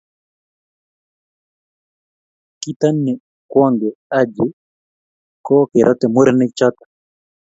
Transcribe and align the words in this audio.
Kito 2.61 2.89
ni 3.03 3.13
kwonge 3.49 3.89
Haji 4.11 4.45
ko 5.45 5.55
kerote 5.71 6.05
murenik 6.13 6.51
choto. 6.57 6.83